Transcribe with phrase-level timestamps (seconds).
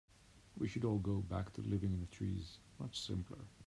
[0.57, 3.45] We should all go back to living in the trees, much simpler.